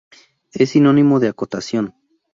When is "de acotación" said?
1.19-1.93